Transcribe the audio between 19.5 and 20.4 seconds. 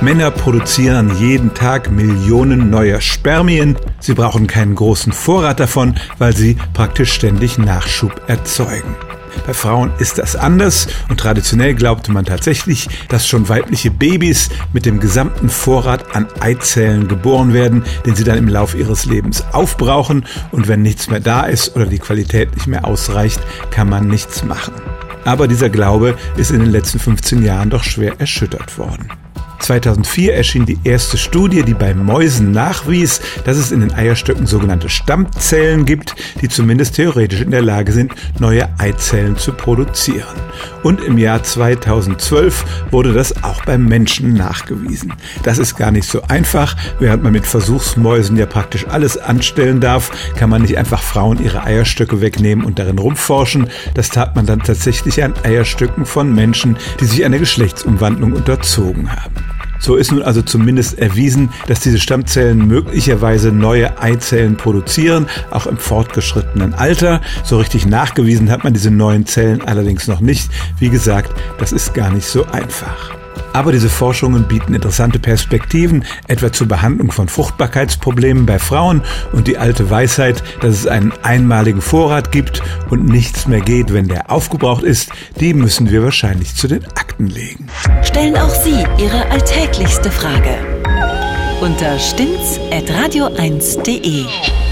aufbrauchen